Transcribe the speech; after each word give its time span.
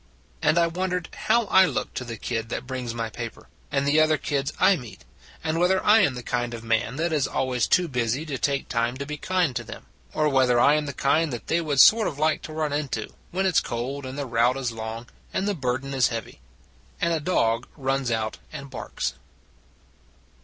And 0.41 0.57
I 0.57 0.65
wondered 0.65 1.09
how 1.13 1.45
I 1.45 1.65
look 1.65 1.93
to 1.93 2.03
the 2.03 2.17
kid 2.17 2.49
that 2.49 2.65
brings 2.65 2.91
my 2.95 3.11
paper 3.11 3.47
and 3.71 3.87
the 3.87 3.99
other 4.01 4.17
kids 4.17 4.51
I 4.59 4.75
meet, 4.75 5.05
and 5.43 5.59
whether 5.59 5.79
I 5.85 5.99
am 5.99 6.15
the 6.15 6.23
kind 6.23 6.55
of 6.55 6.63
man 6.63 6.95
that 6.95 7.13
is 7.13 7.27
always 7.27 7.67
too 7.67 7.87
busy 7.87 8.25
to 8.25 8.39
take 8.39 8.67
time 8.67 8.97
to 8.97 9.05
be 9.05 9.17
kind 9.17 9.55
to 9.55 9.63
them 9.63 9.85
or 10.11 10.27
whether 10.27 10.59
I 10.59 10.73
am 10.73 10.87
the 10.87 10.93
kind 10.93 11.31
that 11.31 11.45
they 11.45 11.61
would 11.61 11.79
sort 11.81 12.07
of 12.07 12.17
like 12.17 12.41
to 12.41 12.51
run 12.51 12.73
into, 12.73 13.13
when 13.29 13.45
it 13.45 13.49
s 13.53 13.59
cold, 13.61 14.07
and 14.07 14.17
the 14.17 14.25
route 14.25 14.57
is 14.57 14.71
long, 14.71 15.05
and 15.35 15.47
the 15.47 15.53
burden 15.53 15.93
is 15.93 16.07
heavy. 16.07 16.41
And 16.99 17.13
a 17.13 17.19
dog 17.19 17.67
runs 17.77 18.09
out 18.09 18.39
and 18.51 18.71
barks. 18.71 19.13